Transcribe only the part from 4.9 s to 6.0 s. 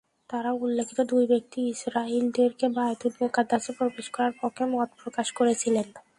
প্রকাশ করেছিলেন।